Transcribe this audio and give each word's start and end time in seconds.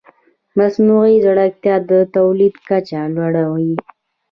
مصنوعي 0.57 1.15
ځیرکتیا 1.23 1.75
د 1.89 1.91
تولید 2.15 2.55
کچه 2.67 3.01
لوړه 3.15 3.43
وي. 3.53 3.73